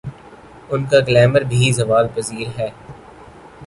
ان 0.71 0.81
کا 0.85 0.99
گلیمر 1.07 1.41
بھی 1.51 1.71
زوال 1.77 2.05
پذیر 2.15 2.47
ہے۔ 2.59 2.69